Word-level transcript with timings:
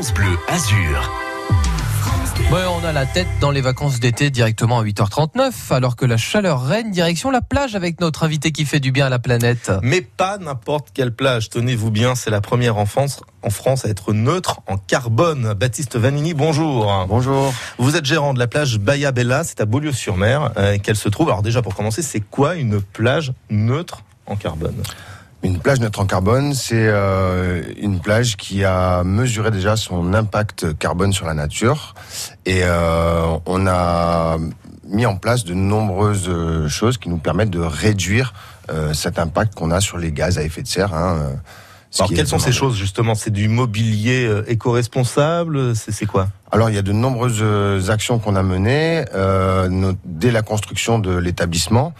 France 0.00 0.14
Bleu 0.14 0.38
Azur. 0.48 1.12
Ouais, 2.50 2.62
on 2.80 2.82
a 2.86 2.90
la 2.90 3.04
tête 3.04 3.26
dans 3.38 3.50
les 3.50 3.60
vacances 3.60 4.00
d'été 4.00 4.30
directement 4.30 4.78
à 4.78 4.82
8h39, 4.82 5.74
alors 5.74 5.94
que 5.94 6.06
la 6.06 6.16
chaleur 6.16 6.64
règne 6.64 6.90
direction 6.90 7.30
la 7.30 7.42
plage 7.42 7.74
avec 7.74 8.00
notre 8.00 8.22
invité 8.22 8.50
qui 8.50 8.64
fait 8.64 8.80
du 8.80 8.92
bien 8.92 9.04
à 9.04 9.08
la 9.10 9.18
planète. 9.18 9.70
Mais 9.82 10.00
pas 10.00 10.38
n'importe 10.38 10.88
quelle 10.94 11.14
plage. 11.14 11.50
Tenez-vous 11.50 11.90
bien, 11.90 12.14
c'est 12.14 12.30
la 12.30 12.40
première 12.40 12.78
en 12.78 12.86
France, 12.86 13.20
en 13.42 13.50
France 13.50 13.84
à 13.84 13.90
être 13.90 14.14
neutre 14.14 14.62
en 14.66 14.78
carbone. 14.78 15.52
Baptiste 15.52 15.96
Vanini, 15.96 16.32
bonjour. 16.32 17.04
Bonjour. 17.06 17.52
Vous 17.76 17.94
êtes 17.94 18.06
gérant 18.06 18.32
de 18.32 18.38
la 18.38 18.46
plage 18.46 18.78
Bahia 18.78 19.12
Bella, 19.12 19.44
c'est 19.44 19.60
à 19.60 19.66
Beaulieu-sur-Mer 19.66 20.52
euh, 20.56 20.78
qu'elle 20.78 20.96
se 20.96 21.10
trouve. 21.10 21.28
Alors 21.28 21.42
déjà, 21.42 21.60
pour 21.60 21.74
commencer, 21.74 22.00
c'est 22.00 22.20
quoi 22.20 22.54
une 22.54 22.80
plage 22.80 23.34
neutre 23.50 24.02
en 24.24 24.36
carbone? 24.36 24.82
Une 25.42 25.58
plage 25.58 25.80
neutre 25.80 26.00
en 26.00 26.06
carbone, 26.06 26.52
c'est 26.52 26.86
euh, 26.88 27.62
une 27.78 27.98
plage 28.00 28.36
qui 28.36 28.62
a 28.62 29.02
mesuré 29.04 29.50
déjà 29.50 29.74
son 29.74 30.12
impact 30.12 30.76
carbone 30.78 31.14
sur 31.14 31.24
la 31.24 31.32
nature. 31.32 31.94
Et 32.44 32.60
euh, 32.62 33.38
on 33.46 33.66
a 33.66 34.36
mis 34.84 35.06
en 35.06 35.16
place 35.16 35.44
de 35.44 35.54
nombreuses 35.54 36.28
euh, 36.28 36.68
choses 36.68 36.98
qui 36.98 37.08
nous 37.08 37.16
permettent 37.16 37.50
de 37.50 37.60
réduire 37.60 38.34
euh, 38.70 38.92
cet 38.92 39.18
impact 39.18 39.54
qu'on 39.54 39.70
a 39.70 39.80
sur 39.80 39.96
les 39.96 40.12
gaz 40.12 40.36
à 40.36 40.42
effet 40.42 40.62
de 40.62 40.68
serre. 40.68 40.92
Hein, 40.94 41.16
euh, 41.18 41.34
ce 41.90 42.02
Alors 42.02 42.12
quelles 42.14 42.26
sont 42.26 42.38
ces 42.38 42.52
choses 42.52 42.76
justement? 42.76 43.14
C'est 43.14 43.30
du 43.30 43.48
mobilier 43.48 44.24
euh, 44.24 44.44
éco-responsable? 44.46 45.74
C'est 45.74 46.06
quoi? 46.06 46.28
Alors 46.52 46.70
il 46.70 46.76
y 46.76 46.78
a 46.78 46.82
de 46.82 46.92
nombreuses 46.92 47.40
euh, 47.42 47.90
actions 47.90 48.18
qu'on 48.18 48.36
a 48.36 48.42
menées 48.42 49.04
euh, 49.14 49.92
dès 50.04 50.30
la 50.30 50.42
construction 50.42 50.98
de 50.98 51.16
l'établissement, 51.16 51.92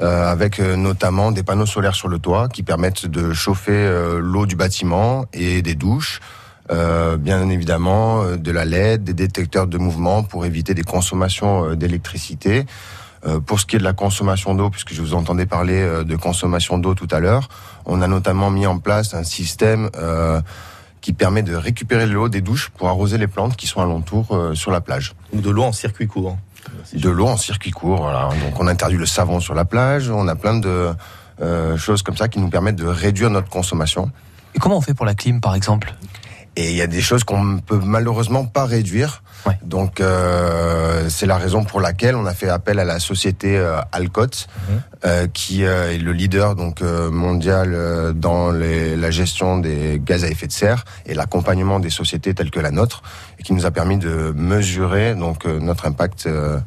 euh, 0.00 0.30
avec 0.30 0.58
euh, 0.58 0.76
notamment 0.76 1.32
des 1.32 1.42
panneaux 1.42 1.66
solaires 1.66 1.94
sur 1.94 2.08
le 2.08 2.18
toit 2.18 2.48
qui 2.48 2.62
permettent 2.62 3.06
de 3.06 3.32
chauffer 3.32 3.88
l'eau 4.20 4.46
du 4.46 4.56
bâtiment 4.56 5.26
et 5.32 5.62
des 5.62 5.74
douches. 5.74 6.20
Euh, 6.72 7.16
bien 7.16 7.48
évidemment 7.48 8.22
euh, 8.22 8.36
de 8.36 8.50
la 8.50 8.64
LED, 8.64 9.04
des 9.04 9.14
détecteurs 9.14 9.68
de 9.68 9.78
mouvement 9.78 10.24
pour 10.24 10.46
éviter 10.46 10.74
des 10.74 10.82
consommations 10.82 11.64
euh, 11.64 11.76
d'électricité. 11.76 12.66
Euh, 13.24 13.40
pour 13.40 13.60
ce 13.60 13.66
qui 13.66 13.76
est 13.76 13.78
de 13.78 13.84
la 13.84 13.94
consommation 13.94 14.54
d'eau, 14.54 14.68
puisque 14.70 14.92
je 14.92 15.00
vous 15.00 15.14
entendais 15.14 15.46
parler 15.46 15.80
euh, 15.80 16.04
de 16.04 16.16
consommation 16.16 16.78
d'eau 16.78 16.94
tout 16.94 17.08
à 17.10 17.18
l'heure, 17.18 17.48
on 17.86 18.02
a 18.02 18.08
notamment 18.08 18.50
mis 18.50 18.66
en 18.66 18.78
place 18.78 19.14
un 19.14 19.24
système 19.24 19.88
euh, 19.96 20.40
qui 21.06 21.12
permet 21.12 21.44
de 21.44 21.54
récupérer 21.54 22.04
l'eau 22.04 22.28
des 22.28 22.40
douches 22.40 22.68
pour 22.70 22.88
arroser 22.88 23.16
les 23.16 23.28
plantes 23.28 23.54
qui 23.54 23.68
sont 23.68 23.80
alentour 23.80 24.26
euh, 24.32 24.54
sur 24.56 24.72
la 24.72 24.80
plage. 24.80 25.14
Ou 25.32 25.40
de 25.40 25.50
l'eau 25.50 25.62
en 25.62 25.70
circuit 25.70 26.08
court 26.08 26.36
De 26.92 27.08
l'eau 27.08 27.28
en 27.28 27.36
circuit 27.36 27.70
court, 27.70 28.02
voilà. 28.02 28.28
Donc 28.44 28.58
on 28.58 28.66
interdit 28.66 28.96
le 28.96 29.06
savon 29.06 29.38
sur 29.38 29.54
la 29.54 29.64
plage, 29.64 30.10
on 30.10 30.26
a 30.26 30.34
plein 30.34 30.58
de 30.58 30.90
euh, 31.40 31.76
choses 31.76 32.02
comme 32.02 32.16
ça 32.16 32.26
qui 32.26 32.40
nous 32.40 32.48
permettent 32.48 32.74
de 32.74 32.86
réduire 32.86 33.30
notre 33.30 33.48
consommation. 33.48 34.10
Et 34.56 34.58
comment 34.58 34.78
on 34.78 34.80
fait 34.80 34.94
pour 34.94 35.06
la 35.06 35.14
clim, 35.14 35.40
par 35.40 35.54
exemple? 35.54 35.94
Et 36.58 36.70
il 36.70 36.76
y 36.76 36.82
a 36.82 36.86
des 36.86 37.02
choses 37.02 37.22
qu'on 37.22 37.42
ne 37.44 37.60
peut 37.60 37.78
malheureusement 37.82 38.46
pas 38.46 38.64
réduire. 38.64 39.22
Ouais. 39.46 39.58
Donc 39.62 40.00
euh, 40.00 41.08
c'est 41.10 41.26
la 41.26 41.36
raison 41.36 41.64
pour 41.64 41.80
laquelle 41.80 42.16
on 42.16 42.24
a 42.26 42.32
fait 42.34 42.48
appel 42.48 42.78
à 42.78 42.84
la 42.84 42.98
société 42.98 43.56
euh, 43.56 43.78
Alcott, 43.92 44.46
Mhm. 44.68 44.80
euh, 45.04 45.26
qui 45.32 45.64
euh, 45.64 45.92
est 45.92 45.98
le 45.98 46.12
leader 46.12 46.54
donc 46.56 46.80
euh, 46.82 47.10
mondial 47.10 47.72
euh, 47.74 48.12
dans 48.12 48.50
les- 48.50 48.96
la 48.96 49.10
gestion 49.10 49.58
des 49.58 50.00
gaz 50.04 50.24
à 50.24 50.28
effet 50.28 50.46
de 50.46 50.52
serre 50.52 50.84
et 51.04 51.14
l'accompagnement 51.14 51.78
des 51.78 51.90
sociétés 51.90 52.32
telles 52.34 52.50
que 52.50 52.60
la 52.60 52.70
nôtre, 52.70 53.02
et 53.38 53.42
qui 53.42 53.52
nous 53.52 53.66
a 53.66 53.70
permis 53.70 53.98
de 53.98 54.32
mesurer 54.34 55.14
donc 55.14 55.44
euh, 55.46 55.60
notre 55.60 55.86
impact 55.86 56.26
euh, 56.26 56.58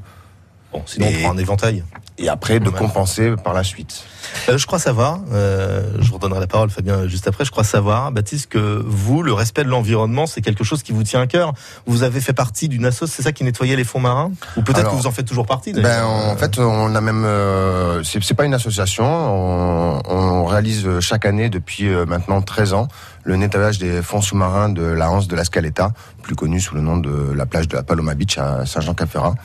Bon, 0.72 0.84
sinon 0.86 1.08
on 1.08 1.10
Et- 1.10 1.22
prend 1.24 1.34
un 1.34 1.38
éventail. 1.40 1.84
Et 2.20 2.30
après 2.30 2.60
de 2.60 2.70
compenser 2.70 3.34
par 3.44 3.54
la 3.54 3.64
suite. 3.64 4.04
Euh, 4.48 4.58
je 4.58 4.68
crois 4.68 4.78
savoir, 4.80 5.22
euh, 5.32 5.84
je 6.00 6.10
vous 6.10 6.16
redonnerai 6.16 6.42
la 6.42 6.48
parole 6.48 6.70
Fabien 6.70 7.08
juste 7.08 7.28
après, 7.28 7.46
je 7.46 7.52
crois 7.52 7.64
savoir, 7.64 8.12
Baptiste, 8.12 8.48
que 8.48 8.84
vous, 8.86 9.24
le 9.24 9.34
respect 9.34 9.64
de 9.64 9.70
l'environnement, 9.70 10.28
c'est 10.28 10.42
quelque 10.42 10.64
chose 10.64 10.84
qui 10.84 10.92
vous 10.92 11.04
tient 11.04 11.22
à 11.22 11.28
cœur. 11.28 11.54
Vous 11.88 12.04
avez 12.04 12.20
fait 12.20 12.34
partie 12.34 12.68
d'une 12.68 12.86
assoce, 12.86 13.12
c'est 13.12 13.24
ça 13.24 13.32
qui 13.32 13.44
nettoyait 13.44 13.76
les 13.76 13.84
fonds 13.84 14.00
marins? 14.00 14.32
Ou 14.58 14.62
peut-être 14.62 14.92
que 14.92 14.96
vous 14.96 15.08
en 15.08 15.12
faites 15.12 15.26
toujours 15.26 15.48
partie 15.48 15.74
Ben, 15.74 16.04
en 16.04 16.36
fait, 16.36 16.60
on 16.60 16.94
a 16.94 17.02
même. 17.02 17.24
euh, 17.26 18.04
c'est 18.04 18.34
pas 18.34 18.46
une 18.46 18.54
association. 18.54 19.06
On, 19.06 20.02
on 20.06 20.46
réalise 20.46 21.00
chaque 21.00 21.26
année 21.26 21.50
depuis 21.50 21.88
euh, 21.88 22.06
maintenant 22.06 22.42
13 22.42 22.74
ans 22.74 22.88
le 23.24 23.36
nettoyage 23.36 23.80
des 23.80 24.02
fonds 24.02 24.22
sous-marins 24.22 24.70
de 24.70 24.82
la 24.84 25.12
Hanse 25.12 25.28
de 25.28 25.36
la 25.36 25.44
Scaletta, 25.44 25.92
plus 26.24 26.36
connu 26.36 26.60
sous 26.60 26.76
le 26.76 26.82
nom 26.82 26.98
de 26.98 27.32
la 27.34 27.46
plage 27.46 27.68
de 27.68 27.76
la 27.76 27.84
Paloma 27.84 28.16
Beach 28.16 28.38
à 28.38 28.66
Saint-Jean-Cap-Ferrat. 28.66 29.36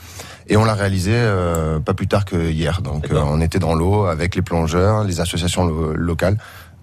Et 0.47 0.57
on 0.57 0.65
l'a 0.65 0.75
réalisé 0.75 1.11
euh, 1.13 1.79
pas 1.79 1.93
plus 1.93 2.07
tard 2.07 2.25
que 2.25 2.49
hier. 2.51 2.81
Donc, 2.81 3.11
euh, 3.11 3.21
on 3.25 3.41
était 3.41 3.59
dans 3.59 3.73
l'eau 3.73 4.05
avec 4.05 4.35
les 4.35 4.41
plongeurs, 4.41 5.03
les 5.03 5.19
associations 5.19 5.65
lo- 5.65 5.93
locales 5.93 6.37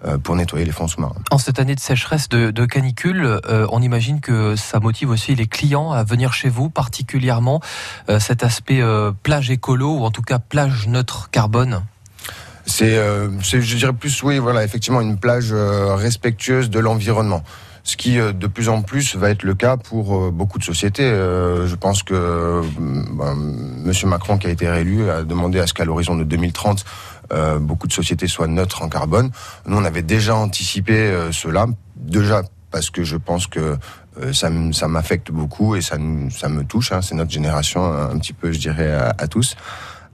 euh, 0.05 0.17
pour 0.17 0.35
nettoyer 0.35 0.65
les 0.65 0.73
fonds 0.73 0.87
sous-marins. 0.89 1.15
En 1.31 1.37
cette 1.37 1.59
année 1.59 1.75
de 1.75 1.79
sécheresse, 1.79 2.27
de, 2.27 2.51
de 2.51 2.65
canicule, 2.65 3.23
euh, 3.25 3.65
on 3.71 3.81
imagine 3.81 4.19
que 4.19 4.57
ça 4.57 4.81
motive 4.81 5.09
aussi 5.11 5.33
les 5.33 5.47
clients 5.47 5.91
à 5.93 6.03
venir 6.03 6.33
chez 6.33 6.49
vous, 6.49 6.69
particulièrement 6.69 7.61
euh, 8.09 8.19
cet 8.19 8.43
aspect 8.43 8.81
euh, 8.81 9.13
plage 9.23 9.49
écolo 9.49 9.99
ou 9.99 10.03
en 10.03 10.11
tout 10.11 10.23
cas 10.23 10.39
plage 10.39 10.87
neutre 10.89 11.29
carbone. 11.31 11.83
C'est, 12.65 12.97
euh, 12.97 13.29
je 13.41 13.75
dirais 13.75 13.93
plus, 13.93 14.23
oui, 14.23 14.39
voilà, 14.39 14.63
effectivement, 14.63 15.01
une 15.01 15.17
plage 15.17 15.49
euh, 15.51 15.95
respectueuse 15.95 16.69
de 16.69 16.79
l'environnement. 16.79 17.43
Ce 17.85 17.97
qui, 17.97 18.17
euh, 18.17 18.31
de 18.31 18.47
plus 18.47 18.69
en 18.69 18.81
plus, 18.81 19.15
va 19.17 19.29
être 19.29 19.43
le 19.43 19.55
cas 19.55 19.75
pour 19.75 20.15
euh, 20.15 20.31
beaucoup 20.31 20.57
de 20.57 20.63
sociétés. 20.63 21.03
Euh, 21.03 21.67
je 21.67 21.75
pense 21.75 22.01
que 22.01 22.61
ben, 22.79 23.35
Monsieur 23.83 24.07
Macron, 24.07 24.37
qui 24.37 24.47
a 24.47 24.51
été 24.51 24.69
réélu, 24.69 25.09
a 25.09 25.23
demandé 25.23 25.59
à 25.59 25.67
ce 25.67 25.73
qu'à 25.73 25.83
l'horizon 25.83 26.15
de 26.15 26.23
2030, 26.23 26.85
euh, 27.33 27.59
beaucoup 27.59 27.87
de 27.87 27.93
sociétés 27.93 28.27
soient 28.27 28.47
neutres 28.47 28.83
en 28.83 28.89
carbone. 28.89 29.31
Nous, 29.67 29.77
on 29.77 29.83
avait 29.83 30.01
déjà 30.01 30.35
anticipé 30.35 31.13
cela, 31.31 31.65
déjà 31.97 32.43
parce 32.71 32.89
que 32.89 33.03
je 33.03 33.17
pense 33.17 33.47
que 33.47 33.77
ça, 34.31 34.49
m'affecte 34.87 35.31
beaucoup 35.31 35.75
et 35.75 35.81
ça, 35.81 35.97
ça 36.31 36.47
me 36.49 36.63
touche. 36.63 36.91
Hein, 36.93 37.01
c'est 37.01 37.15
notre 37.15 37.31
génération, 37.31 37.83
un, 37.85 38.17
petit 38.17 38.33
peu, 38.33 38.51
je 38.51 38.59
dirais, 38.59 38.93
à, 38.93 39.13
à 39.17 39.27
tous. 39.27 39.55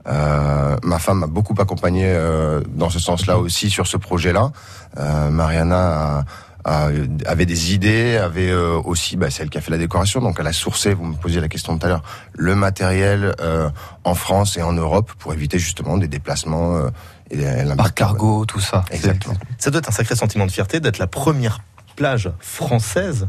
Euh, 0.06 0.76
ma 0.82 0.98
femme 0.98 1.20
m'a 1.20 1.26
beaucoup 1.26 1.54
accompagné 1.58 2.04
euh, 2.06 2.62
dans 2.74 2.90
ce 2.90 2.98
sens-là 2.98 3.38
aussi 3.38 3.70
sur 3.70 3.86
ce 3.86 3.96
projet-là. 3.96 4.50
Euh, 4.98 5.30
Mariana 5.30 6.18
a- 6.18 6.24
a- 6.64 6.88
avait 7.26 7.46
des 7.46 7.74
idées, 7.74 8.16
avait 8.16 8.50
euh, 8.50 8.78
aussi, 8.84 9.16
bah, 9.16 9.28
c'est 9.30 9.42
elle 9.42 9.50
qui 9.50 9.58
a 9.58 9.60
fait 9.60 9.70
la 9.70 9.78
décoration, 9.78 10.20
donc 10.20 10.36
elle 10.40 10.46
a 10.46 10.52
sourcé, 10.52 10.94
vous 10.94 11.04
me 11.04 11.14
posiez 11.14 11.40
la 11.40 11.48
question 11.48 11.76
tout 11.78 11.86
à 11.86 11.88
l'heure, 11.88 12.02
le 12.36 12.54
matériel 12.54 13.34
euh, 13.40 13.70
en 14.04 14.14
France 14.14 14.56
et 14.56 14.62
en 14.62 14.72
Europe 14.72 15.12
pour 15.18 15.32
éviter 15.32 15.58
justement 15.58 15.96
des 15.98 16.08
déplacements 16.08 16.76
euh, 16.76 16.90
et 17.30 17.44
Par 17.76 17.94
cargo, 17.94 18.44
tout 18.44 18.60
ça. 18.60 18.84
Exactement. 18.90 19.36
Ça 19.58 19.70
doit 19.70 19.78
être 19.78 19.88
un 19.88 19.92
sacré 19.92 20.16
sentiment 20.16 20.46
de 20.46 20.50
fierté 20.50 20.80
d'être 20.80 20.98
la 20.98 21.06
première 21.06 21.60
plage 21.96 22.30
française 22.40 23.28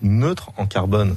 neutre 0.00 0.50
en 0.56 0.66
carbone. 0.66 1.14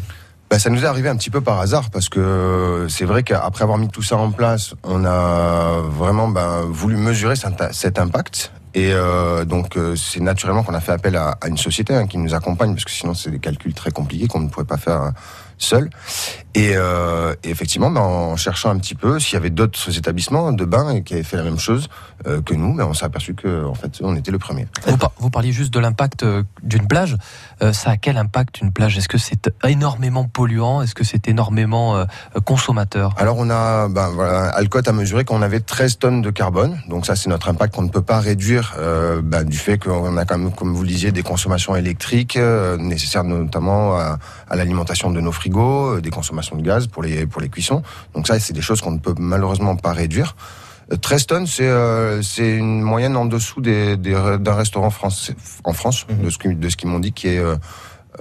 Bah, 0.49 0.59
ça 0.59 0.69
nous 0.69 0.83
est 0.83 0.87
arrivé 0.87 1.09
un 1.09 1.15
petit 1.15 1.29
peu 1.31 1.41
par 1.41 1.59
hasard 1.59 1.89
parce 1.89 2.07
que 2.07 2.85
c'est 2.89 3.05
vrai 3.05 3.23
qu'après 3.23 3.63
avoir 3.63 3.77
mis 3.79 3.87
tout 3.87 4.03
ça 4.03 4.15
en 4.17 4.31
place, 4.31 4.75
on 4.83 5.03
a 5.05 5.79
vraiment 5.89 6.27
ben, 6.27 6.61
voulu 6.69 6.97
mesurer 6.97 7.35
cet 7.71 7.99
impact. 7.99 8.51
Et 8.75 8.91
euh, 8.91 9.45
donc 9.45 9.77
euh, 9.77 9.95
c'est 9.95 10.19
naturellement 10.19 10.61
qu'on 10.61 10.73
a 10.73 10.81
fait 10.81 10.91
appel 10.91 11.15
à, 11.15 11.37
une 11.47 11.57
société 11.57 11.95
hein, 11.95 12.07
qui 12.07 12.17
nous 12.17 12.33
accompagne 12.35 12.73
parce 12.73 12.83
que 12.83 12.91
sinon 12.91 13.13
c'est 13.13 13.31
des 13.31 13.39
calculs 13.39 13.73
très 13.73 13.89
compliqués 13.89 14.27
qu'on 14.27 14.41
ne 14.41 14.49
pourrait 14.49 14.65
pas 14.65 14.77
faire 14.77 15.01
euh, 15.01 15.11
seul. 15.57 15.89
Et, 16.55 16.71
euh, 16.75 17.35
et 17.43 17.49
effectivement, 17.49 17.91
ben, 17.91 17.99
en 17.99 18.37
cherchant 18.37 18.69
un 18.69 18.77
petit 18.77 18.95
peu 18.95 19.19
s'il 19.19 19.33
y 19.33 19.37
avait 19.37 19.49
d'autres 19.49 19.97
établissements 19.97 20.53
de 20.53 20.63
bain 20.63 21.01
qui 21.01 21.13
avaient 21.13 21.23
fait 21.23 21.35
la 21.35 21.43
même 21.43 21.59
chose 21.59 21.89
euh, 22.27 22.41
que 22.41 22.53
nous, 22.53 22.73
ben, 22.73 22.85
on 22.85 22.93
s'est 22.93 23.03
aperçu 23.03 23.33
que 23.35 23.65
en 23.65 23.73
fait 23.73 23.91
on 24.01 24.15
était 24.15 24.31
le 24.31 24.39
premier. 24.39 24.65
Vous, 24.87 24.95
par- 24.95 25.11
vous 25.19 25.29
parliez 25.29 25.51
juste 25.51 25.73
de 25.73 25.79
l'impact 25.79 26.23
euh, 26.23 26.43
d'une 26.63 26.87
plage. 26.87 27.17
Euh, 27.61 27.73
ça 27.73 27.91
a 27.91 27.97
quel 27.97 28.15
impact 28.17 28.61
une 28.61 28.71
plage? 28.71 28.97
Est-ce 28.97 29.09
que 29.09 29.17
c'est 29.17 29.51
énormément 29.65 30.23
polluant? 30.23 30.81
Est-ce 30.81 30.95
que 30.95 31.03
c'est 31.03 31.27
énormément 31.27 32.05
consommateur? 32.45 33.13
Alors 33.17 33.35
on 33.37 33.49
a, 33.49 33.89
ben 33.89 34.09
voilà, 34.09 34.47
Alcott 34.49 34.87
a 34.87 34.93
mesuré 34.93 35.25
qu'on 35.25 35.41
avait 35.41 35.59
13 35.59 35.97
tonnes 35.99 36.21
de 36.21 36.29
carbone, 36.29 36.79
donc 36.87 37.05
ça 37.05 37.17
c'est 37.17 37.29
notre 37.29 37.49
impact 37.49 37.75
qu'on 37.75 37.81
ne 37.81 37.89
peut 37.89 38.01
pas 38.01 38.19
réduire 38.19 38.75
ben, 39.23 39.43
du 39.43 39.57
fait 39.57 39.77
qu'on 39.77 40.15
a 40.15 40.25
quand 40.25 40.37
même, 40.37 40.51
comme 40.53 40.73
vous 40.73 40.83
le 40.83 40.87
disiez, 40.87 41.11
des 41.11 41.23
consommations 41.23 41.75
électriques 41.75 42.37
nécessaires 42.79 43.23
notamment 43.25 43.97
à, 43.97 44.19
à 44.49 44.55
l'alimentation 44.55 45.11
de 45.11 45.19
nos 45.19 45.31
frigos, 45.31 45.99
des 45.99 46.09
consommations 46.11 46.44
de 46.55 46.61
gaz 46.61 46.85
pour 46.87 47.01
les 47.01 47.25
pour 47.25 47.41
les 47.41 47.49
cuissons. 47.49 47.81
Donc 48.13 48.27
ça 48.27 48.39
c'est 48.39 48.53
des 48.53 48.61
choses 48.61 48.81
qu'on 48.81 48.91
ne 48.91 48.99
peut 48.99 49.15
malheureusement 49.17 49.75
pas 49.75 49.93
réduire. 49.93 50.35
Euh, 50.91 50.97
13 50.97 51.25
tonnes, 51.25 51.47
c'est 51.47 51.67
euh, 51.67 52.21
c'est 52.21 52.55
une 52.57 52.81
moyenne 52.81 53.17
en 53.17 53.25
dessous 53.25 53.59
des, 53.61 53.97
des- 53.97 54.37
d'un 54.39 54.53
restaurant 54.53 54.91
français, 54.91 55.35
en 55.63 55.73
France, 55.73 56.05
Mhm. 56.09 56.25
de 56.25 56.29
ce, 56.29 56.37
qui- 56.37 56.55
de 56.55 56.69
ce 56.69 56.77
qu'ils 56.77 56.89
m'ont 56.89 56.99
dit, 56.99 57.11
qui 57.11 57.29
est 57.29 57.39
euh, 57.39 57.55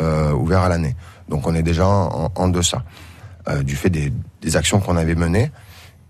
euh, 0.00 0.32
ouvert 0.32 0.60
à 0.62 0.68
l'année. 0.70 0.96
Donc 1.28 1.46
on 1.46 1.54
est 1.54 1.62
déjà 1.62 1.86
en, 1.86 2.32
en 2.34 2.48
deçà 2.48 2.82
euh, 3.48 3.62
du 3.62 3.76
fait 3.76 3.90
des, 3.90 4.10
des 4.40 4.56
actions 4.56 4.80
qu'on 4.80 4.96
avait 4.96 5.14
menées. 5.14 5.50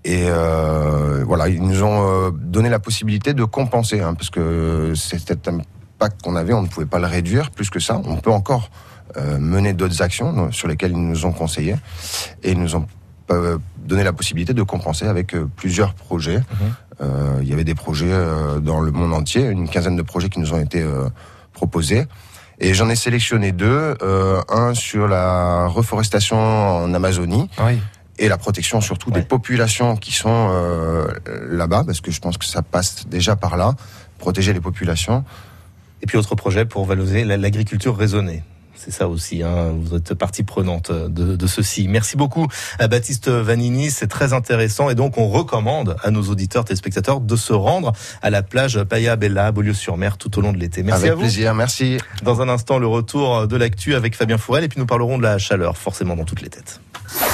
Et 0.06 0.24
euh, 0.28 1.24
voilà, 1.26 1.48
ils 1.48 1.62
nous 1.62 1.82
ont 1.82 2.06
euh, 2.06 2.30
donné 2.30 2.68
la 2.68 2.78
possibilité 2.78 3.32
de 3.34 3.42
compenser, 3.44 4.00
hein, 4.02 4.12
parce 4.14 4.28
que 4.30 4.92
c'est 4.94 5.18
qu'on 6.08 6.36
avait, 6.36 6.52
on 6.52 6.62
ne 6.62 6.68
pouvait 6.68 6.86
pas 6.86 6.98
le 6.98 7.06
réduire 7.06 7.50
plus 7.50 7.70
que 7.70 7.80
ça. 7.80 8.00
On 8.04 8.16
peut 8.16 8.30
encore 8.30 8.70
euh, 9.16 9.38
mener 9.38 9.72
d'autres 9.72 10.02
actions 10.02 10.46
euh, 10.46 10.50
sur 10.50 10.66
lesquelles 10.68 10.92
ils 10.92 11.08
nous 11.08 11.24
ont 11.26 11.32
conseillé 11.32 11.76
et 12.42 12.52
ils 12.52 12.60
nous 12.60 12.74
ont 12.76 12.86
euh, 13.30 13.58
donné 13.78 14.02
la 14.04 14.12
possibilité 14.12 14.52
de 14.54 14.62
compenser 14.62 15.06
avec 15.06 15.34
euh, 15.34 15.48
plusieurs 15.56 15.94
projets. 15.94 16.40
Euh, 17.00 17.38
il 17.42 17.48
y 17.48 17.52
avait 17.52 17.64
des 17.64 17.74
projets 17.74 18.12
dans 18.62 18.80
le 18.80 18.90
monde 18.92 19.12
entier, 19.14 19.42
une 19.46 19.68
quinzaine 19.68 19.96
de 19.96 20.02
projets 20.02 20.28
qui 20.28 20.38
nous 20.40 20.52
ont 20.52 20.60
été 20.60 20.84
proposés. 21.52 22.06
Et 22.60 22.72
j'en 22.72 22.88
ai 22.88 22.94
sélectionné 22.96 23.50
deux, 23.50 23.96
un 24.48 24.74
sur 24.74 25.08
la 25.08 25.66
reforestation 25.66 26.36
en 26.38 26.94
Amazonie. 26.94 27.50
Oui. 27.60 27.80
Et 28.16 28.28
la 28.28 28.38
protection 28.38 28.80
surtout 28.80 29.10
Ouais. 29.10 29.20
des 29.20 29.26
populations 29.26 29.96
qui 29.96 30.12
sont 30.12 30.48
euh, 30.52 31.08
là-bas, 31.50 31.82
parce 31.84 32.00
que 32.00 32.12
je 32.12 32.20
pense 32.20 32.38
que 32.38 32.44
ça 32.44 32.62
passe 32.62 33.08
déjà 33.08 33.34
par 33.34 33.56
là, 33.56 33.74
protéger 34.18 34.52
les 34.52 34.60
populations. 34.60 35.24
Et 36.04 36.06
puis 36.06 36.18
autre 36.18 36.34
projet 36.34 36.66
pour 36.66 36.84
valoriser 36.84 37.24
la- 37.24 37.38
l'agriculture 37.38 37.96
raisonnée. 37.96 38.42
C'est 38.76 38.90
ça 38.90 39.08
aussi, 39.08 39.42
hein. 39.42 39.72
vous 39.74 39.96
êtes 39.96 40.12
partie 40.12 40.42
prenante 40.42 40.92
de, 40.92 41.36
de 41.36 41.46
ceci. 41.46 41.88
Merci 41.88 42.18
beaucoup 42.18 42.46
à 42.78 42.86
Baptiste 42.88 43.28
Vanini, 43.30 43.90
c'est 43.90 44.08
très 44.08 44.34
intéressant 44.34 44.90
et 44.90 44.94
donc 44.94 45.16
on 45.16 45.28
recommande 45.28 45.96
à 46.02 46.10
nos 46.10 46.20
auditeurs, 46.24 46.66
téléspectateurs 46.66 47.20
de 47.22 47.36
se 47.36 47.54
rendre 47.54 47.92
à 48.20 48.28
la 48.28 48.42
plage 48.42 48.82
Playa 48.82 49.16
Bella 49.16 49.50
Beaulieu-sur-Mer 49.52 50.18
tout 50.18 50.36
au 50.38 50.42
long 50.42 50.52
de 50.52 50.58
l'été. 50.58 50.82
Merci 50.82 51.04
Avec 51.04 51.12
à 51.12 51.14
vous. 51.14 51.20
plaisir, 51.22 51.54
merci. 51.54 51.96
Dans 52.22 52.42
un 52.42 52.50
instant, 52.50 52.78
le 52.78 52.86
retour 52.86 53.48
de 53.48 53.56
l'actu 53.56 53.94
avec 53.94 54.14
Fabien 54.14 54.36
Fourel 54.36 54.64
et 54.64 54.68
puis 54.68 54.78
nous 54.78 54.86
parlerons 54.86 55.16
de 55.16 55.22
la 55.22 55.38
chaleur, 55.38 55.78
forcément 55.78 56.14
dans 56.16 56.24
toutes 56.24 56.42
les 56.42 56.50
têtes. 56.50 56.80